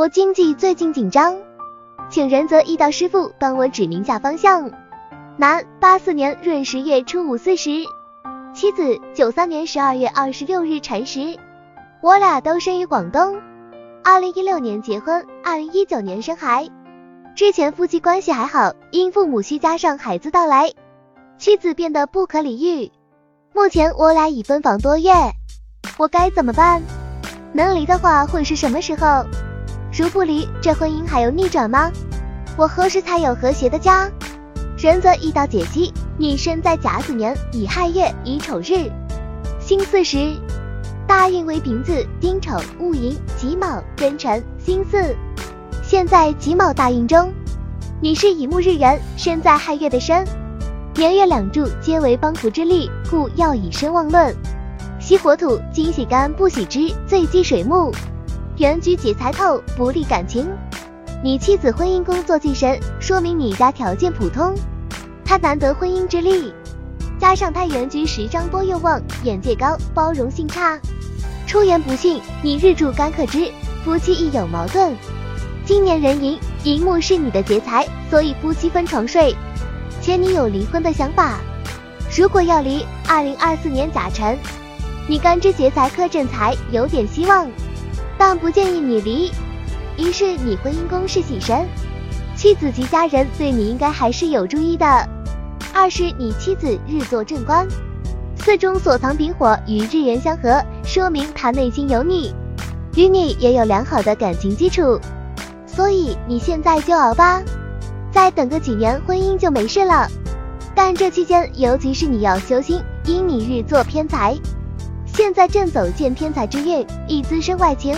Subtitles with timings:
[0.00, 1.36] 我经济最近紧张，
[2.08, 4.70] 请仁泽一道师傅帮我指明下方向。
[5.36, 7.70] 男，八四年闰十月初五巳时，
[8.54, 11.38] 妻子九三年十二月二十六日辰时，
[12.00, 13.38] 我俩都生于广东，
[14.02, 16.66] 二零一六年结婚，二零一九年生孩。
[17.36, 20.72] 之前夫妻关系还好，因父母需加上孩子到来，
[21.36, 22.90] 妻子变得不可理喻。
[23.52, 25.12] 目前我俩已分房多月，
[25.98, 26.80] 我该怎么办？
[27.52, 29.26] 能离的话会是什么时候？
[30.00, 31.92] 如不离，这婚姻还有逆转吗？
[32.56, 34.10] 我何时才有和谐的家？
[34.78, 38.90] 仁则一道解析：你生在甲子年乙亥月乙丑日，
[39.60, 40.34] 辛巳时，
[41.06, 45.14] 大运为丙子、丁丑、戊寅、己卯、庚辰、辛巳。
[45.82, 47.30] 现在己卯大运中，
[48.00, 50.26] 你是乙木日人，生在亥月的身，
[50.94, 54.34] 年月两柱皆为帮扶之力，故要以身旺论。
[54.98, 57.92] 喜火土，金喜干不喜之，最忌水木。
[58.60, 60.46] 原局劫财透，不利感情。
[61.24, 64.54] 你妻子婚姻工作忌神，说明你家条件普通，
[65.24, 66.52] 他难得婚姻之力。
[67.18, 70.78] 加上他原局十张多又旺，眼界高，包容性差，
[71.46, 72.20] 出言不逊。
[72.42, 73.50] 你日柱干克之，
[73.82, 74.94] 夫妻亦有矛盾。
[75.64, 79.34] 今年壬寅，寅木是你的劫财，所以夫妻分床睡，
[80.02, 81.40] 且你有离婚的想法。
[82.14, 84.38] 如果要离，二零二四年甲辰，
[85.08, 87.48] 你干支劫财克正财，有点希望，
[88.20, 89.32] 但不建议你离。
[89.96, 91.66] 一是你婚姻宫是喜神，
[92.36, 94.86] 妻子及家人对你应该还是有注意的；
[95.72, 97.66] 二是你妻子日坐正官，
[98.36, 102.34] 四中所藏丙火与日元相合，说明他内心有你，
[102.94, 105.00] 与你也有良好的感情基础。
[105.66, 107.40] 所以你现在就熬吧，
[108.12, 110.06] 再等个几年，婚姻就没事了。
[110.74, 114.36] 但这期间，尤其是你要修心，因你日坐偏财，
[115.22, 117.94] 现在正走见天才之运，易滋生外情。